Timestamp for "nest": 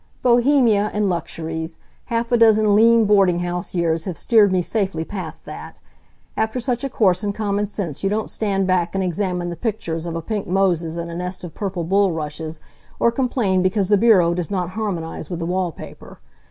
11.15-11.43